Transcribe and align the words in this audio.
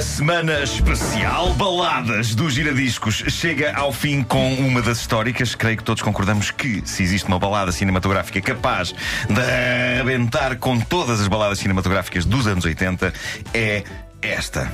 A 0.00 0.02
semana 0.02 0.62
especial 0.62 1.52
Baladas 1.52 2.34
do 2.34 2.48
Giradiscos 2.48 3.16
chega 3.28 3.76
ao 3.76 3.92
fim 3.92 4.22
com 4.22 4.54
uma 4.54 4.80
das 4.80 5.00
históricas. 5.00 5.54
Creio 5.54 5.76
que 5.76 5.84
todos 5.84 6.02
concordamos 6.02 6.50
que, 6.50 6.80
se 6.86 7.02
existe 7.02 7.28
uma 7.28 7.38
balada 7.38 7.70
cinematográfica 7.70 8.40
capaz 8.40 8.94
de 9.28 9.98
arrebentar 9.98 10.56
com 10.56 10.80
todas 10.80 11.20
as 11.20 11.28
baladas 11.28 11.58
cinematográficas 11.58 12.24
dos 12.24 12.46
anos 12.46 12.64
80, 12.64 13.12
é 13.52 13.84
esta. 14.22 14.72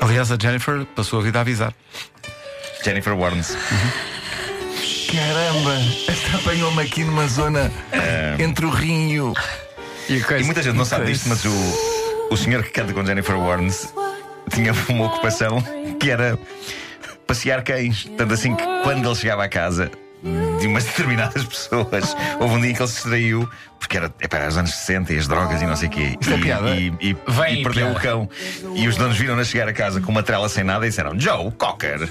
Aliás, 0.00 0.30
a 0.30 0.38
Jennifer 0.40 0.86
passou 0.94 1.18
a 1.18 1.22
vida 1.24 1.38
a 1.38 1.40
avisar. 1.40 1.74
Jennifer 2.84 3.12
Warnes. 3.12 3.58
Caramba, 5.10 5.74
esta 6.06 6.36
apanhou-me 6.36 6.82
aqui 6.84 7.02
numa 7.02 7.26
zona 7.26 7.72
entre 8.38 8.64
o 8.64 8.70
rim 8.70 9.10
e. 9.10 10.12
E 10.12 10.44
muita 10.44 10.62
gente 10.62 10.76
não 10.76 10.84
sabe 10.84 11.06
disto, 11.06 11.28
mas 11.28 11.44
o, 11.44 11.93
o 12.34 12.36
senhor 12.36 12.62
que 12.64 12.70
canta 12.70 12.92
com 12.92 13.04
Jennifer 13.06 13.38
Warnes 13.38 13.92
tinha 14.52 14.72
uma 14.88 15.06
ocupação 15.06 15.62
que 16.00 16.10
era 16.10 16.36
passear 17.26 17.62
cães. 17.62 18.10
Tanto 18.16 18.34
assim 18.34 18.54
que 18.56 18.64
quando 18.82 19.06
ele 19.06 19.14
chegava 19.14 19.44
à 19.44 19.48
casa 19.48 19.90
de 20.60 20.66
umas 20.66 20.84
determinadas 20.84 21.44
pessoas, 21.44 22.16
houve 22.40 22.54
um 22.56 22.60
dia 22.60 22.70
em 22.70 22.74
que 22.74 22.80
ele 22.82 22.88
se 22.88 22.94
distraiu, 22.94 23.48
porque 23.78 23.96
era, 23.96 24.12
epá, 24.20 24.38
era 24.38 24.48
os 24.48 24.56
anos 24.56 24.72
60 24.74 25.12
e 25.12 25.18
as 25.18 25.28
drogas 25.28 25.62
e 25.62 25.66
não 25.66 25.76
sei 25.76 25.88
o 25.88 25.90
quê. 25.92 26.16
Isto 26.20 26.32
é 26.32 26.36
e, 26.36 26.40
piada? 26.40 26.70
e, 26.74 26.92
e- 27.00 27.16
Vem 27.28 27.60
e 27.60 27.62
perdeu 27.62 27.86
piada. 27.94 27.98
o 27.98 28.02
cão. 28.02 28.28
E 28.74 28.88
os 28.88 28.96
donos 28.96 29.16
viram-na 29.16 29.44
chegar 29.44 29.68
a 29.68 29.72
casa 29.72 30.00
com 30.00 30.10
uma 30.10 30.22
trela 30.22 30.48
sem 30.48 30.64
nada 30.64 30.84
e 30.86 30.88
disseram: 30.88 31.18
Joe 31.18 31.52
Cocker. 31.52 32.08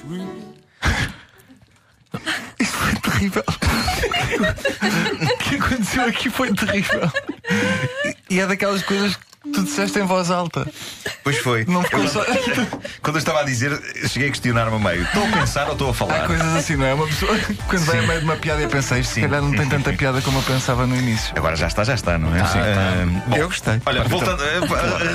Isto 2.60 2.78
foi 2.78 2.96
terrível. 2.96 3.44
o 5.22 5.38
que 5.40 5.56
aconteceu 5.56 6.06
aqui 6.06 6.30
foi 6.30 6.54
terrível. 6.54 7.12
E 8.30 8.40
é 8.40 8.48
daquelas 8.48 8.84
coisas 8.84 9.16
que 9.16 9.26
tu 9.54 9.64
disseste 9.64 10.00
em 10.00 10.06
voz 10.06 10.32
alta. 10.32 10.68
Pois 11.24 11.38
foi. 11.38 11.66
Não 11.68 11.82
ficou 11.84 12.08
só. 12.08 12.24
Quando 13.02 13.16
eu 13.16 13.20
estava 13.20 13.42
a 13.42 13.44
dizer, 13.44 13.72
cheguei 14.10 14.28
a 14.28 14.32
questionar-me 14.32 14.78
meio: 14.80 15.04
estou 15.04 15.24
a 15.24 15.28
pensar 15.32 15.66
ou 15.68 15.72
estou 15.74 15.88
a 15.88 15.92
Há 15.92 15.94
falar? 15.94 16.28
coisas 16.28 16.56
assim, 16.56 16.76
não 16.76 16.86
é? 16.86 16.94
Uma 16.94 17.08
pessoa, 17.08 17.38
quando 17.68 17.86
vai 17.86 18.00
a 18.00 18.02
meio 18.04 18.20
de 18.20 18.26
uma 18.26 18.36
piada, 18.36 18.62
eu 18.62 18.70
pensei, 18.70 19.00
isto 19.00 19.10
se 19.10 19.16
Sim. 19.16 19.22
calhar 19.22 19.42
não 19.42 19.52
tem 19.52 19.68
tanta 19.68 19.94
piada 19.94 20.22
como 20.22 20.40
eu 20.40 20.44
pensava 20.44 20.86
no 20.86 20.96
início. 20.96 21.34
Agora 21.38 21.56
já 21.56 21.68
está, 21.68 21.84
já 21.84 21.94
está, 21.96 22.18
não 22.18 22.36
é? 22.36 22.42
Ah, 22.42 23.06
bom, 23.28 23.36
Eu 23.38 23.48
gostei. 23.48 23.82
Olha, 23.86 24.04
voltando. 24.04 24.44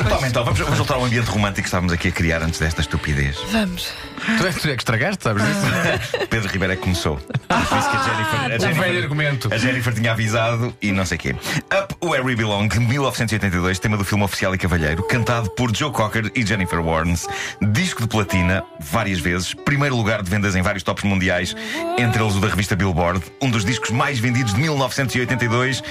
Toma 0.08 0.28
então, 0.28 0.44
vamos, 0.44 0.58
vamos 0.60 0.76
voltar 0.78 0.94
ao 0.94 1.04
ambiente 1.04 1.26
romântico 1.26 1.62
que 1.62 1.68
estávamos 1.68 1.92
aqui 1.92 2.08
a 2.08 2.12
criar 2.12 2.42
antes 2.42 2.58
desta 2.58 2.80
estupidez. 2.80 3.36
Vamos. 3.52 3.92
Tu 4.38 4.46
é, 4.46 4.52
tu 4.52 4.68
é 4.68 4.72
que 4.74 4.82
estragaste, 4.82 5.22
sabes 5.24 5.42
disso? 5.44 6.26
Pedro 6.28 6.48
Ribeiro 6.50 6.72
é 6.72 6.76
que 6.76 6.82
começou. 6.82 7.18
Foi 7.18 7.78
isso 7.78 7.90
que 7.90 7.96
a 7.96 8.02
Jennifer, 8.02 8.40
a 8.40 8.44
Um 8.44 8.48
velho 8.48 8.60
Jennifer, 8.76 9.02
argumento. 9.02 9.54
a 9.54 9.58
Jennifer 9.58 9.94
tinha 9.94 10.12
avisado 10.12 10.74
e 10.82 10.90
não 10.92 11.04
sei 11.06 11.16
o 11.16 11.20
quê. 11.20 11.36
Up 11.82 11.94
Where 12.04 12.22
We 12.24 12.34
Belong, 12.34 12.68
de 12.68 12.80
1982, 12.80 13.78
tema 13.78 13.96
do 13.96 14.04
filme 14.04 14.24
Oficial 14.24 14.54
e 14.54 14.58
Cavalheiro, 14.58 15.02
cantado 15.04 15.50
por 15.50 15.74
Joe 15.74 15.92
Cocker 15.98 16.30
e 16.32 16.46
Jennifer 16.46 16.78
Warnes. 16.78 17.26
Disco 17.72 18.02
de 18.02 18.08
platina, 18.08 18.62
várias 18.78 19.18
vezes. 19.18 19.52
Primeiro 19.52 19.96
lugar 19.96 20.22
de 20.22 20.30
vendas 20.30 20.54
em 20.54 20.62
vários 20.62 20.84
tops 20.84 21.02
mundiais, 21.02 21.56
entre 21.98 22.22
eles 22.22 22.36
o 22.36 22.40
da 22.40 22.46
revista 22.46 22.76
Billboard. 22.76 23.20
Um 23.42 23.50
dos 23.50 23.64
discos 23.64 23.90
mais 23.90 24.20
vendidos 24.20 24.54
de 24.54 24.60
1982, 24.60 25.82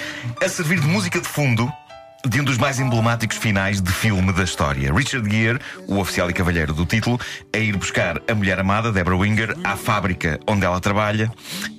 a 0.41 0.47
servir 0.47 0.79
de 0.79 0.87
música 0.87 1.19
de 1.19 1.27
fundo. 1.27 1.69
De 2.25 2.41
um 2.41 2.43
dos 2.43 2.57
mais 2.57 2.77
emblemáticos 2.79 3.37
finais 3.37 3.79
de 3.81 3.91
filme 3.91 4.33
da 4.33 4.43
história. 4.43 4.91
Richard 4.93 5.29
Gere, 5.29 5.59
o 5.87 5.97
oficial 5.97 6.29
e 6.29 6.33
cavalheiro 6.33 6.73
do 6.73 6.85
título, 6.85 7.17
a 7.53 7.57
ir 7.57 7.77
buscar 7.77 8.19
a 8.27 8.33
mulher 8.35 8.59
amada, 8.59 8.91
Deborah 8.91 9.17
Winger, 9.17 9.55
à 9.63 9.77
fábrica 9.77 10.37
onde 10.45 10.65
ela 10.65 10.79
trabalha 10.81 11.31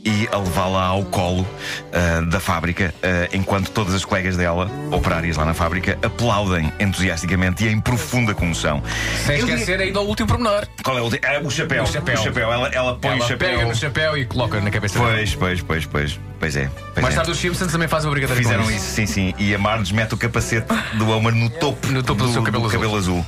e 0.04 0.26
a 0.32 0.38
levá-la 0.38 0.84
ao 0.84 1.04
colo 1.04 1.47
ah, 1.93 2.22
da 2.22 2.41
fábrica, 2.41 2.94
ah, 3.03 3.28
enquanto 3.32 3.71
todas 3.72 3.93
as 3.93 4.04
colegas 4.06 4.37
dela, 4.38 4.71
operárias 4.91 5.37
lá 5.37 5.44
na 5.44 5.53
fábrica, 5.53 5.99
aplaudem 6.03 6.72
entusiasticamente 6.81 7.65
e 7.65 7.69
em 7.69 7.78
profunda 7.81 8.32
comoção. 8.34 8.82
Sem 9.26 9.41
Eu 9.41 9.49
esquecer 9.49 9.81
ainda 9.81 10.00
o 10.00 10.06
último 10.06 10.28
pormenor. 10.28 10.66
Qual 10.82 10.97
é 10.97 11.00
o, 11.03 11.05
ulti- 11.05 11.20
ah, 11.26 11.41
o 11.44 11.50
chapéu? 11.50 11.82
O 11.82 11.87
chapéu. 11.87 12.50
Ela, 12.50 12.69
ela 12.69 12.97
põe 12.97 13.10
Ela 13.16 13.25
o 13.25 13.28
chapéu. 13.28 13.50
pega 13.50 13.65
no 13.66 13.75
chapéu 13.75 14.16
e 14.16 14.25
coloca 14.25 14.59
na 14.60 14.70
cabeça 14.70 14.99
dela. 14.99 15.10
Pois, 15.12 15.34
pois, 15.34 15.60
pois, 15.60 15.84
pois. 15.84 16.20
Pois 16.38 16.55
é. 16.55 16.70
Pois 16.94 17.03
Mais 17.03 17.15
é. 17.15 17.16
tarde 17.16 17.32
os 17.32 17.38
Simpsons 17.38 17.72
também 17.72 17.88
fazem 17.88 18.09
uma 18.09 18.15
brincadeira 18.15 18.41
Fizeram 18.41 18.70
isso, 18.70 18.94
sim, 18.94 19.06
sim. 19.06 19.34
E 19.38 19.53
a 19.53 19.59
Marge 19.59 19.93
mete 19.93 20.15
o 20.15 20.16
capacete 20.28 20.66
do 20.94 21.09
Homer 21.09 21.34
no 21.34 21.49
topo, 21.49 21.89
No 21.89 22.03
topo 22.03 22.25
do 22.25 22.33
seu 22.33 22.43
cabelo 22.43 22.97
azul. 22.97 23.25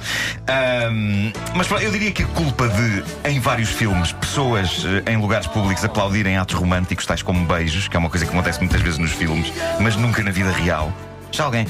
Ahm, 0.46 1.32
mas 1.54 1.66
pronto, 1.66 1.82
eu 1.82 1.90
diria 1.90 2.12
que 2.12 2.22
a 2.22 2.26
culpa 2.26 2.68
de, 2.68 3.02
em 3.24 3.40
vários 3.40 3.70
filmes, 3.70 4.12
pessoas 4.12 4.84
eh, 5.06 5.12
em 5.12 5.16
lugares 5.16 5.46
públicos 5.46 5.82
aplaudirem 5.82 6.36
atos 6.36 6.54
românticos, 6.54 7.06
tais 7.06 7.22
como 7.22 7.46
beijos, 7.46 7.88
que 7.88 7.96
é 7.96 7.98
uma 7.98 8.10
coisa 8.10 8.26
que 8.26 8.32
acontece 8.32 8.60
muitas 8.60 8.80
vezes 8.82 8.98
nos 8.98 9.12
filmes, 9.12 9.50
mas 9.80 9.96
nunca 9.96 10.22
na 10.22 10.30
vida 10.30 10.52
real. 10.52 10.92
Já 11.32 11.44
alguém 11.44 11.66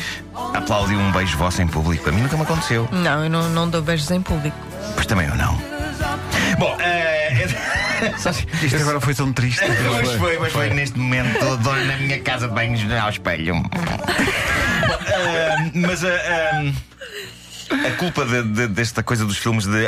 aplaudiu 0.54 0.98
um 0.98 1.12
beijo 1.12 1.36
vosso 1.38 1.62
em 1.62 1.66
público? 1.66 2.08
A 2.08 2.12
mim 2.12 2.22
nunca 2.22 2.36
me 2.36 2.42
aconteceu. 2.42 2.88
Não, 2.90 3.22
eu 3.24 3.30
não, 3.30 3.48
não 3.50 3.68
dou 3.68 3.82
beijos 3.82 4.10
em 4.10 4.20
público. 4.20 4.56
Pois 4.94 5.06
também 5.06 5.28
eu 5.28 5.36
não. 5.36 5.56
Bom, 6.58 6.76
eh, 6.80 7.46
Isto 8.62 8.76
agora 8.76 9.00
foi 9.00 9.14
tão 9.14 9.32
triste. 9.32 9.60
Pois 9.90 10.12
foi, 10.12 10.36
pois 10.36 10.52
foi. 10.52 10.70
Neste 10.70 10.98
momento 10.98 11.56
dou 11.58 11.74
na 11.74 11.96
minha 11.96 12.18
casa 12.20 12.48
de 12.48 12.54
banhos 12.54 12.80
ao 12.92 13.10
espelho. 13.10 13.62
Ah, 15.12 15.70
mas 15.74 16.04
a, 16.04 16.08
a, 16.08 17.86
a 17.88 17.90
culpa 17.96 18.24
de- 18.24 18.42
de- 18.42 18.68
desta 18.68 19.02
coisa 19.02 19.24
dos 19.24 19.36
filmes 19.38 19.66
de. 19.66 19.86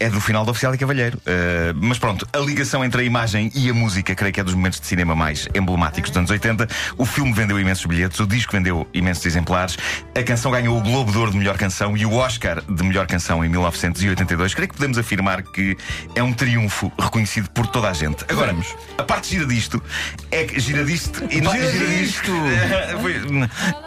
É, 0.00 0.06
é 0.06 0.10
do 0.10 0.20
final 0.20 0.44
do 0.44 0.50
Oficial 0.50 0.74
e 0.74 0.78
Cavalheiro. 0.78 1.20
Ah, 1.26 1.74
mas 1.76 1.98
pronto, 1.98 2.26
a 2.32 2.38
ligação 2.38 2.84
entre 2.84 3.02
a 3.02 3.04
imagem 3.04 3.50
e 3.54 3.70
a 3.70 3.74
música, 3.74 4.14
creio 4.14 4.32
que 4.32 4.40
é 4.40 4.44
dos 4.44 4.54
momentos 4.54 4.80
de 4.80 4.86
cinema 4.86 5.14
mais 5.14 5.48
emblemáticos 5.54 6.10
dos 6.10 6.18
anos 6.18 6.30
80. 6.30 6.66
O 6.96 7.04
filme 7.04 7.32
vendeu 7.32 7.58
imensos 7.58 7.84
bilhetes, 7.84 8.18
o 8.20 8.26
disco 8.26 8.52
vendeu 8.52 8.88
imensos 8.92 9.24
exemplares, 9.26 9.76
a 10.16 10.22
canção 10.22 10.50
ganhou 10.50 10.76
o 10.76 10.80
Globo 10.80 11.12
de 11.12 11.18
Ouro 11.18 11.30
de 11.30 11.38
melhor 11.38 11.56
canção 11.56 11.96
e 11.96 12.04
o 12.06 12.14
Oscar 12.14 12.62
de 12.62 12.82
melhor 12.82 13.06
canção 13.06 13.44
em 13.44 13.48
1982. 13.48 14.54
Creio 14.54 14.68
que 14.68 14.74
podemos 14.74 14.98
afirmar 14.98 15.42
que 15.42 15.76
é 16.14 16.22
um 16.22 16.32
triunfo 16.32 16.90
reconhecido 16.98 17.50
por 17.50 17.66
toda 17.66 17.88
a 17.88 17.92
gente. 17.92 18.24
Agora, 18.28 18.54
a 18.98 19.02
parte 19.02 19.30
gira 19.30 19.46
disto 19.46 19.82
é 20.30 20.44
que 20.44 20.60
gira 20.60 20.84
disto 20.84 21.22
e 21.30 21.40
não 21.40 21.52
Gira 21.52 21.70
gira 21.70 21.86
disto. 21.86 22.30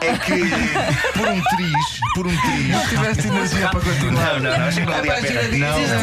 É 0.02 0.18
que 0.18 0.34
por 1.18 1.28
um 1.28 1.42
triz, 1.42 2.00
por 2.14 2.28
um 2.28 2.38
triz. 2.42 2.68
Não 2.68 2.88
tiveste 2.88 3.28
energia 3.28 3.70
para 3.70 3.80
continuar. 3.80 4.34
Não, 4.34 4.40
não, 4.40 4.58
não, 4.60 4.86
não 4.86 4.94
a 4.94 5.22
pena. 5.22 5.58
Não, 5.58 6.03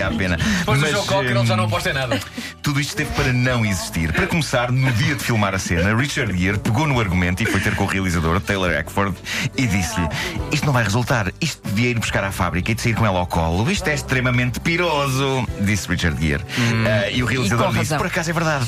valia 0.05 0.07
a 0.07 0.11
pena. 0.11 0.37
Depois 0.37 0.79
do 0.79 0.85
Mas, 0.85 0.91
Joe 0.95 1.05
Cocker 1.05 1.31
ele 1.31 1.45
já 1.45 1.53
hum, 1.53 1.57
não 1.57 1.63
aposta 1.65 1.89
em 1.89 1.93
nada. 1.93 2.19
tudo 2.61 2.79
isto 2.79 2.89
esteve 2.89 3.11
para 3.11 3.33
não 3.33 3.65
existir. 3.65 4.11
Para 4.13 4.27
começar, 4.27 4.71
no 4.71 4.91
dia 4.93 5.15
de 5.15 5.23
filmar 5.23 5.53
a 5.53 5.59
cena, 5.59 5.95
Richard 5.95 6.35
Gere 6.37 6.57
pegou 6.59 6.87
no 6.87 6.99
argumento 6.99 7.43
e 7.43 7.45
foi 7.45 7.59
ter 7.59 7.75
com 7.75 7.83
o 7.83 7.87
realizador, 7.87 8.39
Taylor 8.41 8.71
Eckford, 8.71 9.15
e 9.57 9.67
disse-lhe: 9.67 10.07
Isto 10.51 10.65
não 10.65 10.73
vai 10.73 10.83
resultar. 10.83 11.31
Isto 11.41 11.67
devia 11.67 11.89
ir 11.89 11.99
buscar 11.99 12.23
à 12.23 12.31
fábrica 12.31 12.71
e 12.71 12.75
de 12.75 12.81
sair 12.81 12.95
com 12.95 13.05
ela 13.05 13.19
ao 13.19 13.27
colo. 13.27 13.69
Isto 13.69 13.87
é 13.87 13.93
extremamente 13.93 14.59
piroso, 14.59 15.47
disse 15.61 15.87
Richard 15.87 16.21
Gere. 16.21 16.43
Ah, 16.87 17.09
e 17.09 17.23
o 17.23 17.25
realizador 17.25 17.67
com 17.67 17.71
disse: 17.71 17.83
razão. 17.83 17.97
Por 17.97 18.07
acaso 18.07 18.29
é 18.29 18.33
verdade. 18.33 18.65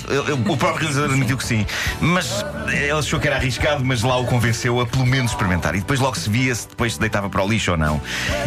O 0.47 0.57
próprio 0.57 0.79
realizador 0.79 1.11
admitiu 1.11 1.37
que 1.37 1.45
sim. 1.45 1.65
Mas 1.99 2.45
ele 2.71 2.91
achou 2.91 3.19
que 3.19 3.27
era 3.27 3.37
arriscado, 3.37 3.83
mas 3.83 4.01
lá 4.01 4.17
o 4.17 4.25
convenceu 4.25 4.79
a 4.79 4.85
pelo 4.85 5.05
menos 5.05 5.31
experimentar. 5.31 5.75
E 5.75 5.79
depois 5.79 5.99
logo 5.99 6.17
se 6.17 6.29
via 6.29 6.53
se 6.53 6.67
depois 6.67 6.93
se 6.93 6.99
deitava 6.99 7.29
para 7.29 7.43
o 7.43 7.47
lixo 7.47 7.71
ou 7.71 7.77
não. 7.77 8.01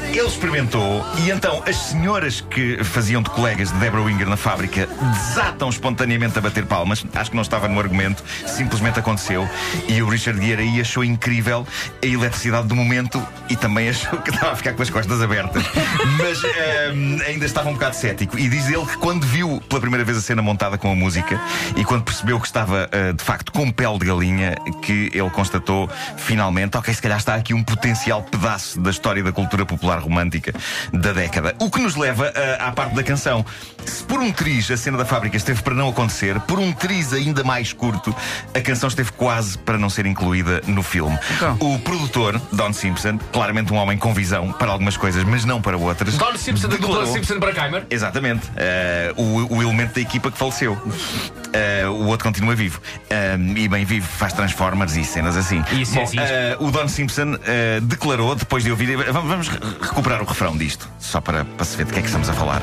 Ele 0.09 0.27
experimentou 0.27 1.05
e 1.25 1.31
então 1.31 1.63
as 1.67 1.77
senhoras 1.77 2.41
que 2.41 2.80
faziam 2.85 3.23
de 3.23 3.31
colegas 3.31 3.73
de 3.73 3.79
Deborah 3.79 4.05
Winger 4.05 4.29
na 4.29 4.37
fábrica 4.37 4.87
desatam 4.87 5.69
espontaneamente 5.69 6.39
a 6.39 6.41
bater 6.41 6.65
palmas. 6.67 7.05
Acho 7.15 7.31
que 7.31 7.37
não 7.37 7.43
estava 7.43 7.69
no 7.69 7.79
argumento, 7.79 8.23
simplesmente 8.47 8.99
aconteceu. 8.99 9.49
E 9.89 10.03
o 10.03 10.09
Richard 10.09 10.45
Gere 10.45 10.63
aí 10.63 10.81
achou 10.81 11.05
incrível 11.05 11.67
a 12.03 12.07
eletricidade 12.07 12.69
do 12.69 12.77
momento 12.77 13.25
e 13.49 13.57
também 13.57 13.89
achou 13.89 14.19
que 14.21 14.31
estava 14.31 14.53
a 14.53 14.57
ficar 14.57 14.75
com 14.75 14.83
as 14.83 14.91
costas 14.91 15.21
abertas. 15.21 15.63
Mas 16.19 16.43
ehm, 16.45 17.21
ainda 17.27 17.45
estava 17.45 17.69
um 17.69 17.75
bocado 17.75 17.97
cético. 17.97 18.39
E 18.39 18.49
diz 18.49 18.69
ele 18.69 18.87
que 18.87 18.97
quando 18.99 19.27
viu 19.27 19.61
pela 19.69 19.81
primeira 19.81 20.05
vez 20.05 20.19
a 20.19 20.21
cena 20.21 20.43
montada 20.43 20.79
com 20.79 20.91
a 20.91 20.95
música 20.95 21.41
e 21.77 21.85
quando 21.85 22.05
percebeu 22.05 22.41
que 22.41 22.47
estava 22.47 22.89
eh, 22.93 23.13
de 23.13 23.23
facto 23.23 23.53
com 23.53 23.71
pele 23.71 23.99
de 23.99 24.07
galinha, 24.07 24.55
que 24.83 25.11
ele 25.13 25.31
constatou 25.31 25.89
finalmente, 26.17 26.77
ok, 26.77 26.93
se 26.93 27.03
calhar 27.03 27.19
está 27.19 27.35
aqui 27.35 27.55
um 27.55 27.63
potencial 27.63 28.23
pedaço 28.23 28.81
da 28.81 28.91
história 28.91 29.23
da 29.23 29.33
cultura 29.33 29.67
popular 29.67 29.99
romântica 29.99 30.53
da 30.93 31.13
década. 31.13 31.55
O 31.59 31.71
que 31.71 31.81
nos 31.81 31.97
leva 31.97 32.33
eh, 32.35 32.59
à 32.61 32.70
parte 32.71 32.95
da 32.95 33.03
canção. 33.03 33.45
Se 33.85 34.03
por 34.05 34.21
um 34.21 34.31
triz 34.31 34.71
a 34.71 34.77
cena 34.77 34.99
da 34.99 35.05
fábrica 35.05 35.37
esteve 35.37 35.63
para 35.63 35.75
não 35.75 35.89
acontecer, 35.89 36.39
por 36.41 36.59
um 36.59 36.73
triz 36.73 37.13
ainda 37.13 37.43
mais 37.43 37.73
curto, 37.73 38.15
a 38.55 38.61
canção 38.61 38.89
esteve 38.89 39.11
quase 39.13 39.57
para 39.59 39.79
não 39.79 39.89
ser 39.89 40.07
incluída 40.07 40.61
no 40.67 40.83
filme. 40.83 41.19
Então. 41.37 41.57
O 41.61 41.79
produtor, 41.79 42.41
Don 42.53 42.73
Simpson, 42.73 43.19
claramente 43.33 43.73
um 43.73 43.77
homem 43.77 43.97
com 43.97 44.13
visão 44.13 44.53
para 44.53 44.71
algumas 44.71 44.97
coisas, 44.97 45.25
mas 45.25 45.45
não 45.45 45.61
para 45.63 45.77
outras. 45.77 46.17
Don 46.19 46.37
Simpson 46.37 46.69
declarou- 46.69 47.07
Simpson 47.13 47.39
Brackheimer. 47.39 47.87
Exatamente. 47.91 48.51
Eh, 48.57 49.13
o, 49.17 49.57
o 49.57 49.63
elemento 49.63 49.95
da 49.95 50.01
equipa 50.01 50.31
que 50.31 50.37
faleceu. 50.39 50.77
Eh, 51.53 51.87
o 51.89 52.07
outro 52.07 52.25
continua 52.27 52.55
vivo. 52.55 52.81
Eh, 53.09 53.37
e 53.57 53.69
bem 53.69 53.85
vivo, 53.85 54.07
faz 54.07 54.33
Transformers 54.33 54.95
e 54.97 55.05
cenas 55.05 55.37
assim. 55.37 55.65
Isso 55.73 55.95
Bom, 55.95 56.07
fixe. 56.07 56.23
eh, 56.25 56.57
o 56.61 56.71
Don 56.71 56.87
Simpson 56.89 57.37
declarou, 57.83 58.35
depois 58.35 58.63
de 58.65 58.71
ouvir. 58.71 58.97
Vamos, 59.13 59.29
vamos 59.31 59.49
re- 59.49 59.59
recuperar 59.81 60.23
o 60.23 60.25
refrão 60.25 60.57
disto, 60.57 60.89
só 60.99 61.21
para, 61.21 61.45
para 61.45 61.65
se 61.65 61.77
ver 61.77 61.87
de 61.87 61.93
que 61.93 61.99
é 61.99 62.03
que 62.03 62.09
estamos 62.09 62.29
a 62.29 62.33
falar. 62.33 62.60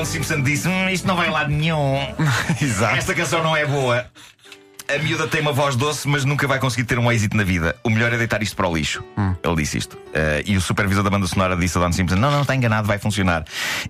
Don 0.00 0.04
Simpson 0.06 0.40
disse: 0.40 0.66
hum, 0.66 0.88
Isto 0.88 1.06
não 1.06 1.14
vai 1.14 1.28
lá 1.28 1.44
de 1.44 1.52
nenhum. 1.52 1.98
Exato. 2.62 2.96
Esta 2.96 3.14
canção 3.14 3.42
não 3.42 3.54
é 3.54 3.66
boa. 3.66 4.06
A 4.92 4.98
miúda 4.98 5.28
tem 5.28 5.40
uma 5.40 5.52
voz 5.52 5.76
doce, 5.76 6.08
mas 6.08 6.24
nunca 6.24 6.48
vai 6.48 6.58
conseguir 6.58 6.82
ter 6.82 6.98
um 6.98 7.12
êxito 7.12 7.36
na 7.36 7.44
vida. 7.44 7.76
O 7.84 7.90
melhor 7.90 8.12
é 8.12 8.18
deitar 8.18 8.42
isto 8.42 8.56
para 8.56 8.66
o 8.66 8.74
lixo. 8.76 9.04
Hum. 9.16 9.36
Ele 9.40 9.54
disse 9.54 9.78
isto. 9.78 9.94
Uh, 9.94 10.42
e 10.44 10.56
o 10.56 10.60
supervisor 10.60 11.04
da 11.04 11.10
banda 11.10 11.28
sonora 11.28 11.56
disse 11.56 11.78
a 11.78 11.80
Don 11.80 11.92
Simpson: 11.92 12.16
Não, 12.16 12.28
não, 12.28 12.42
está 12.42 12.56
enganado, 12.56 12.88
vai 12.88 12.98
funcionar. 12.98 13.44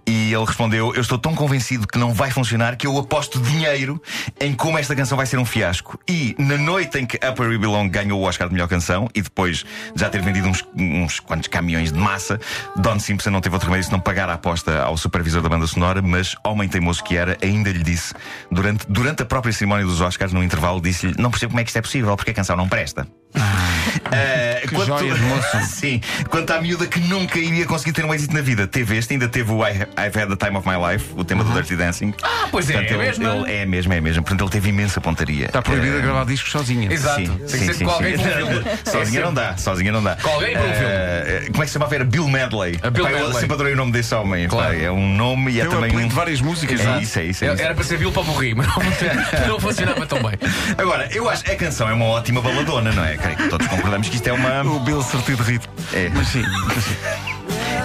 E 0.07 0.31
ele 0.31 0.45
respondeu: 0.45 0.95
Eu 0.95 1.01
estou 1.01 1.17
tão 1.19 1.35
convencido 1.35 1.87
que 1.87 1.99
não 1.99 2.13
vai 2.13 2.31
funcionar 2.31 2.77
que 2.77 2.87
eu 2.87 2.99
aposto 2.99 3.41
dinheiro 3.41 4.01
em 4.39 4.53
como 4.53 4.77
esta 4.77 4.95
canção 4.95 5.17
vai 5.17 5.25
ser 5.25 5.39
um 5.39 5.45
fiasco. 5.47 5.99
E 6.07 6.37
na 6.39 6.59
noite 6.59 6.99
em 6.99 7.07
que 7.07 7.17
Upper 7.17 7.49
We 7.49 7.57
Belong 7.57 7.89
ganhou 7.89 8.21
o 8.21 8.25
Oscar 8.25 8.49
de 8.49 8.53
melhor 8.53 8.69
canção 8.69 9.09
e 9.15 9.23
depois 9.23 9.65
já 9.95 10.11
ter 10.11 10.21
vendido 10.21 10.49
uns, 10.49 10.63
uns 10.77 11.19
quantos 11.19 11.49
caminhões 11.49 11.91
de 11.91 11.99
massa, 11.99 12.39
Don 12.77 12.99
Simpson 12.99 13.31
não 13.31 13.41
teve 13.41 13.55
outro 13.55 13.71
remédio 13.71 13.91
não 13.91 14.01
pagar 14.01 14.29
a 14.29 14.35
aposta 14.35 14.83
ao 14.83 14.99
supervisor 14.99 15.41
da 15.41 15.49
banda 15.49 15.67
sonora, 15.67 16.03
mas, 16.03 16.37
homem 16.45 16.69
teimoso 16.69 17.03
que 17.03 17.17
era, 17.17 17.39
ainda 17.43 17.73
lhe 17.73 17.83
disse, 17.83 18.13
durante, 18.51 18.87
durante 18.87 19.23
a 19.23 19.25
própria 19.25 19.53
cerimónia 19.53 19.87
dos 19.87 20.03
Oscars, 20.03 20.35
no 20.35 20.43
intervalo, 20.45 20.83
disse-lhe: 20.91 21.15
Não 21.19 21.31
percebo 21.31 21.51
como 21.53 21.61
é 21.61 21.65
que 21.65 21.71
isto 21.71 21.77
é 21.79 21.83
possível, 21.83 22.17
porque 22.17 22.31
a 22.31 22.35
canção 22.35 22.57
não 22.57 22.69
presta. 22.69 23.07
Uh, 23.35 24.50
que 24.61 24.75
quanto, 24.75 24.87
joia 24.87 25.15
de 25.15 25.21
moço. 25.23 25.61
Sim, 25.69 26.01
quanto 26.29 26.51
à 26.53 26.61
miúda 26.61 26.87
que 26.87 27.01
nunca 27.01 27.39
iria 27.39 27.67
conseguir 27.67 27.93
ter 27.93 28.05
um 28.05 28.15
êxito 28.15 28.35
na 28.35 28.41
vida, 28.41 28.67
teve 28.67 28.97
este, 28.97 29.15
ainda 29.15 29.29
teve 29.29 29.51
o 29.53 29.67
I, 29.67 29.73
I've 29.99 30.19
Had 30.19 30.29
the 30.29 30.37
Time 30.37 30.57
of 30.57 30.69
My 30.69 30.77
Life, 30.77 31.07
o 31.17 31.25
tema 31.25 31.45
do 31.45 31.53
Dirty 31.53 31.77
Dancing. 31.77 32.15
Ah, 32.23 32.49
pois 32.51 32.69
é, 32.71 32.75
Portanto, 32.75 32.91
é, 32.91 32.95
ele, 32.95 33.03
mesmo. 33.05 33.29
Ele, 33.29 33.53
é 33.53 33.67
mesmo, 33.67 33.93
é 33.93 34.01
mesmo. 34.01 34.23
Portanto, 34.23 34.43
ele 34.43 34.51
teve 34.51 34.69
imensa 34.71 35.01
pontaria. 35.01 35.47
Está 35.47 35.63
proibido 35.63 35.99
uh, 35.99 36.03
gravar 36.03 36.25
discos 36.25 36.51
sozinha. 36.51 36.93
Exato. 36.93 37.21
Sim, 37.21 37.59
Tem 37.59 37.69
que 37.69 37.75
ser 37.75 37.85
com 37.85 37.91
alguém. 37.91 38.17
Sozinha 38.85 39.23
não 39.23 39.35
dá, 39.35 39.57
sozinha 39.57 39.93
não 39.93 40.03
dá. 40.03 40.17
Com 40.17 40.29
alguém 40.29 40.53
para 40.53 40.63
um 40.63 40.75
filme. 40.75 41.51
Como 41.51 41.63
é 41.63 41.65
que 41.65 41.67
se 41.67 41.73
chamava? 41.73 41.95
Era 41.95 42.05
Bill 42.05 42.29
Medley. 42.29 42.79
A 42.83 42.91
Bill 42.91 43.05
Pai, 43.05 43.13
Medley. 43.13 43.35
Eu 43.35 43.41
sempre 43.41 43.55
adorei 43.55 43.73
o 43.73 43.77
nome 43.77 43.93
desse 43.93 44.15
homem. 44.15 44.49
Claro. 44.49 44.69
Pai, 44.69 44.85
é 44.85 44.91
um 44.91 45.15
nome 45.15 45.53
e 45.53 45.61
é 45.61 45.65
Tem 45.65 45.71
também 45.71 45.97
um. 45.97 46.09
de 46.09 46.15
várias 46.15 46.41
músicas. 46.41 46.81
É 46.81 47.01
isso, 47.01 47.19
é 47.19 47.25
isso. 47.25 47.45
É 47.45 47.53
isso. 47.55 47.63
Era 47.63 47.75
para 47.75 47.85
ser 47.85 47.99
Bill 47.99 48.13
para 48.13 48.23
morrer, 48.23 48.55
mas 48.55 48.67
não, 48.67 49.49
não 49.49 49.61
funcionava 49.61 50.07
tão 50.07 50.23
bem. 50.23 50.39
Agora, 50.77 51.09
eu 51.13 51.29
acho 51.29 51.45
que 51.45 51.53
a 51.53 51.57
canção 51.57 51.89
é 51.89 51.93
uma 51.93 52.07
ótima 52.07 52.41
baladona, 52.41 52.93
não 52.93 53.05
é? 53.05 53.17
Creio 53.17 53.37
que 53.37 53.49
todos 53.49 53.67
concordamos 53.67 54.09
que 54.09 54.17
isto 54.17 54.29
é 54.29 54.33
uma. 54.33 54.50
O 54.65 54.81
Bill 54.81 55.03
sortido 55.03 55.43
ritmo. 55.43 55.73
É. 55.93 56.11
Mas 56.13 56.29
sim. 56.29 56.43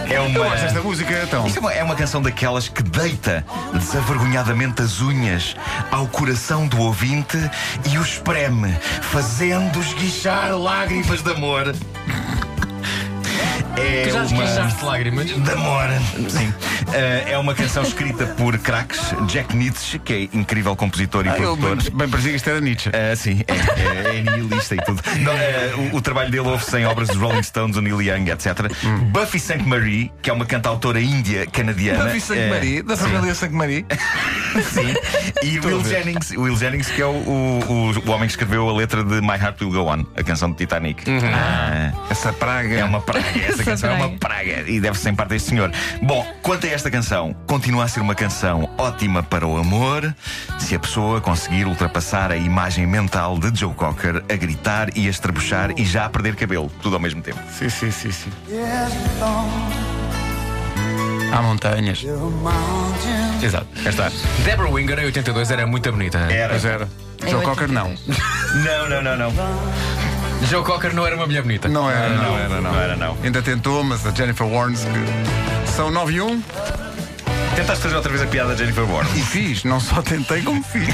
É 0.10 0.20
uma. 0.20 0.38
Eu 0.38 0.44
gosto 0.44 0.62
desta 0.62 0.82
música, 0.82 1.24
então. 1.24 1.46
Isto 1.48 1.58
é 1.58 1.60
uma, 1.60 1.74
é 1.74 1.84
uma 1.84 1.96
canção 1.96 2.22
daquelas 2.22 2.68
que 2.68 2.84
deita 2.84 3.46
desavergonhadamente 3.74 4.82
as 4.82 5.02
unhas 5.02 5.56
ao 5.92 6.08
coração 6.08 6.68
do 6.68 6.80
ouvinte 6.80 7.38
e 7.92 7.98
o 7.98 8.02
espreme, 8.02 8.76
fazendo 9.02 9.80
esguichar 9.80 10.52
lágrimas 10.58 11.22
de 11.22 11.32
amor. 11.32 11.76
É 13.78 14.04
Tu 14.08 14.14
já 14.14 14.24
uma... 14.24 14.26
esquechaste 14.26 14.86
lágrimas? 14.86 15.26
De 15.28 15.52
amor. 15.52 15.88
Sim. 16.30 16.54
Uh, 16.88 17.30
é 17.30 17.38
uma 17.38 17.54
canção 17.56 17.84
escrita 17.84 18.26
por 18.28 18.58
craques 18.60 19.02
Jack 19.28 19.56
Nietzsche, 19.56 20.00
que 20.00 20.14
é 20.14 20.38
incrível 20.38 20.76
compositor 20.76 21.26
e 21.26 21.30
Ah, 21.30 21.34
produtor. 21.34 21.76
bem, 21.82 21.92
bem 21.92 22.10
parecia 22.10 22.32
que 22.32 22.38
isto 22.38 22.50
era 22.50 22.62
Nietzsche. 22.62 22.90
Uh, 22.90 23.16
sim, 23.16 23.42
é, 23.48 24.14
é, 24.14 24.18
é 24.18 24.22
nihilista 24.22 24.76
e 24.76 24.78
tudo. 24.78 25.02
Não, 25.20 25.34
uh, 25.34 25.94
o, 25.94 25.98
o 25.98 26.02
trabalho 26.02 26.30
dele 26.32 26.48
ouve-se 26.48 26.78
em 26.78 26.86
obras 26.86 27.08
dos 27.10 27.18
Rolling 27.18 27.44
Stones, 27.44 27.76
o 27.78 27.82
Neil 27.82 28.02
Young, 28.02 28.30
etc. 28.32 28.72
Buffy 29.12 29.40
St. 29.40 29.64
Marie, 29.64 30.12
que 30.22 30.30
é 30.30 30.34
uma 30.34 30.46
cantautora 30.46 31.00
índia 31.02 31.46
canadiana. 31.48 32.06
Buffy 32.06 32.22
St. 32.22 32.38
eh, 32.38 32.50
Marie, 32.50 32.82
da 32.82 32.96
família 32.96 33.34
St. 33.34 33.50
Marie. 33.54 33.86
Sim. 34.72 34.94
E 35.44 35.60
Will. 35.60 35.84
Jennings, 35.84 36.32
Will 36.32 36.56
Jennings, 36.56 36.90
que 36.90 37.02
é 37.02 37.06
o, 37.06 37.10
o, 37.12 37.92
o, 38.06 38.10
homem 38.12 38.28
que 38.28 38.34
escreveu 38.34 38.68
a 38.70 38.74
letra 38.74 39.04
de 39.04 39.22
My 39.22 39.34
Heart 39.42 39.62
Will 39.62 39.72
Go 39.72 39.92
On, 39.92 40.06
a 40.16 40.24
canção 40.24 40.50
de 40.52 40.58
Titanic. 40.58 41.04
Ah, 41.34 41.92
Essa 42.10 42.32
praga. 42.32 42.76
é 42.76 42.84
uma 42.86 43.02
praga, 43.02 43.28
essa 43.40 43.54
Essa 43.54 43.64
canção 43.64 43.90
é 43.90 43.94
uma 43.94 44.10
praga. 44.18 44.54
praga 44.54 44.70
e 44.72 44.80
deve-se 44.80 45.10
em 45.10 45.16
parte 45.16 45.34
a 45.34 45.36
este 45.36 45.50
senhor. 45.50 45.72
Bom, 46.02 46.26
quanto 46.42 46.66
a 46.66 46.70
esta 46.75 46.92
canção, 46.92 47.33
continua 47.48 47.86
a 47.86 47.88
ser 47.88 48.01
uma 48.01 48.13
canção 48.13 48.69
ótima 48.77 49.24
para 49.24 49.48
o 49.48 49.56
amor 49.57 50.13
se 50.60 50.75
a 50.75 50.80
pessoa 50.80 51.22
conseguir 51.22 51.66
ultrapassar 51.66 52.33
a 52.33 52.36
imagem 52.36 52.86
mental 52.86 53.39
de 53.39 53.57
Joe 53.57 53.74
Cocker 53.74 54.22
a 54.30 54.36
gritar 54.36 54.89
e 54.94 55.07
a 55.07 55.10
estrebuchar 55.10 55.72
e 55.77 55.86
já 55.86 56.04
a 56.04 56.10
perder 56.10 56.36
cabelo, 56.36 56.69
tudo 56.81 56.98
ao 56.98 57.01
mesmo 57.01 57.22
tempo. 57.22 57.39
Sim, 57.50 57.69
sim, 57.69 57.89
sim, 57.92 58.12
sim. 58.12 58.30
Há 61.31 61.42
montanhas. 61.42 62.04
Exato. 63.42 63.68
Cá 63.81 63.89
está. 63.89 64.12
Deborah 64.44 64.69
Winger, 64.69 65.00
em 65.00 65.06
82, 65.06 65.51
era 65.51 65.66
muito 65.66 65.89
bonita. 65.89 66.18
Era. 66.18 66.50
Pois 66.50 66.66
era. 66.66 66.89
Joe 67.25 67.42
Cocker 67.42 67.72
não. 67.72 67.88
83. 67.92 68.66
Não, 68.66 68.89
não, 68.89 69.01
não, 69.01 69.18
não. 69.18 69.95
Joe 70.50 70.64
Cocker 70.64 70.94
não 70.94 71.06
era 71.06 71.16
uma 71.16 71.26
mulher 71.26 71.42
bonita. 71.42 71.68
Não 71.68 71.90
era, 71.90 72.10
não, 72.10 72.24
Não, 72.24 72.38
era, 72.38 72.50
não. 72.50 72.62
não 72.62 72.80
era, 72.82 72.96
não. 72.96 73.18
Ainda 73.24 73.42
tentou, 73.42 73.84
mas 73.84 74.06
a 74.06 74.12
Jennifer 74.12 74.46
Warnes 74.48 74.82
que 74.86 75.72
são 75.72 75.90
9 75.92 76.14
e 76.14 76.22
1 76.22 76.44
Tentaste 77.56 77.84
fazer 77.84 77.96
outra 77.96 78.12
vez 78.12 78.22
a 78.22 78.28
piada 78.28 78.50
da 78.50 78.56
Jennifer 78.56 78.84
Warren. 78.86 79.10
e 79.16 79.22
fiz. 79.22 79.64
Não 79.64 79.80
só 79.80 80.02
tentei 80.02 80.42
como 80.42 80.62
fiz. 80.64 80.88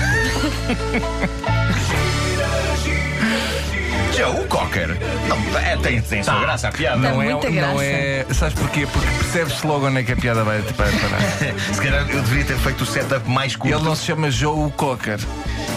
Joe 4.16 4.46
Cocker. 4.48 4.96
Não, 5.28 5.38
é, 5.58 5.76
tem, 5.78 6.02
tem 6.02 6.22
sua 6.22 6.40
graça 6.40 6.68
a 6.68 6.72
piada. 6.72 7.02
Tem 7.02 7.12
Não 7.12 7.22
é, 7.22 7.32
muita 7.32 7.50
não 7.50 7.56
graça. 7.56 7.84
é. 7.84 8.26
Sabes 8.32 8.54
porquê? 8.54 8.86
Porque 8.92 9.08
percebes 9.08 9.64
logo 9.64 9.88
onde 9.88 10.00
é 10.00 10.04
que 10.04 10.12
a 10.12 10.16
piada 10.16 10.44
vai 10.44 10.62
vai 10.62 10.92
parar. 10.92 11.22
Se 11.74 11.82
calhar 11.82 12.02
eu 12.10 12.22
deveria 12.22 12.46
ter 12.46 12.58
feito 12.58 12.82
o 12.82 12.86
setup 12.86 13.28
mais 13.30 13.56
curto. 13.56 13.74
Ele 13.76 13.84
não 13.84 13.96
se 13.96 14.06
chama 14.06 14.30
Joe 14.30 14.72
Cocker. 14.74 15.20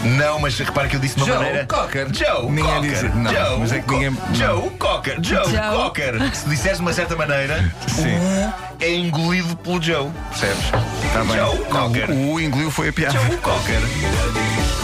Não, 0.04 0.38
mas 0.38 0.58
repara 0.58 0.86
que 0.88 0.96
eu 0.96 1.00
disse 1.00 1.16
de 1.16 1.22
uma 1.22 1.28
Joe 1.32 1.36
maneira. 1.44 1.66
Cocker. 1.66 2.06
Joe 2.12 2.50
Ninguém 2.50 2.64
Cocker. 2.64 2.90
diz- 2.90 3.14
não, 3.14 3.32
Joe 3.32 3.58
mas 3.60 3.72
é 3.72 3.78
que 3.78 3.84
Co- 3.86 3.92
ninguém- 3.94 4.18
Joe 4.34 4.70
Cocker. 4.78 5.18
Joe, 5.22 5.44
Joe. 5.50 5.76
Cocker. 5.76 6.34
Se 6.34 6.48
disseres 6.48 6.76
de 6.78 6.82
uma 6.82 6.92
certa 6.92 7.16
maneira, 7.16 7.72
Sim. 7.88 8.02
o 8.08 8.48
U 8.48 8.54
é 8.80 8.94
engolido 8.94 9.56
pelo 9.56 9.80
Joe. 9.82 10.10
Percebes? 10.30 10.64
Está 11.06 11.24
bem. 11.24 11.36
Joe 11.36 11.58
Não, 11.58 11.64
Cocker. 11.66 12.10
o 12.10 12.32
U 12.32 12.40
engoliu 12.40 12.70
foi 12.70 12.88
a 12.88 12.92
piada. 12.92 13.18
Joe 13.18 13.36
Cocker. 13.38 13.80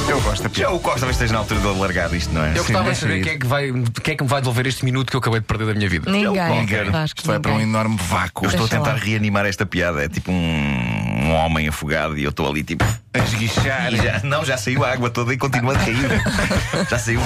Eu 0.09 0.21
gosto 0.23 0.43
da 0.43 0.49
piada. 0.49 0.71
Joe 0.73 0.81
Cocker 0.81 0.99
talvez 1.01 1.17
esteja 1.17 1.33
na 1.35 1.39
altura 1.41 1.61
de 1.61 1.67
largar 1.79 2.13
isto, 2.15 2.33
não 2.35 2.43
é? 2.45 2.51
Eu 2.51 2.55
gostava 2.65 2.79
de 2.81 2.85
deixa 2.87 3.01
saber 3.03 3.19
ir. 3.19 3.23
quem 3.25 3.33
é, 3.35 3.39
que 3.39 3.47
vai, 3.47 3.73
quem 4.03 4.15
é 4.15 4.17
que 4.17 4.23
me 4.25 4.29
vai 4.29 4.41
devolver 4.41 4.67
este 4.67 4.85
minuto 4.85 5.11
que 5.11 5.17
eu 5.17 5.21
acabei 5.21 5.39
de 5.41 5.47
perder 5.47 5.67
da 5.67 5.75
minha 5.75 5.89
vida. 5.89 6.11
Ninguém. 6.11 6.61
Cocker. 6.63 6.91
Vasco, 6.91 7.19
Isto 7.19 7.27
vai 7.29 7.39
para 7.39 7.53
um 7.53 7.55
ninguém. 7.59 7.69
enorme 7.71 7.97
vácuo. 8.09 8.45
Eu 8.47 8.49
estou 8.51 8.65
a 8.65 8.69
Deixa 8.69 8.83
tentar 8.85 8.99
lá. 8.99 9.05
reanimar 9.05 9.47
esta 9.47 9.65
piada. 9.67 10.03
É 10.05 10.09
tipo 10.09 10.33
um, 10.33 11.00
um 11.21 11.33
homem 11.35 11.69
afogado 11.69 12.19
e 12.19 12.25
eu 12.25 12.31
estou 12.31 12.49
ali 12.49 12.65
tipo. 12.65 12.85
A 13.15 13.19
esguichar. 13.19 13.93
Já, 13.95 14.21
não, 14.25 14.45
já 14.45 14.57
saiu 14.57 14.85
a 14.85 14.93
água 14.93 15.11
toda 15.11 15.33
e 15.33 15.37
continua 15.37 15.75
a 15.75 15.79
cair. 15.79 16.23
já 16.89 16.99
saiu. 16.99 17.21